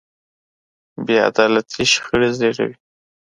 [1.05, 2.75] بې عدالتي شخړې زېږوي.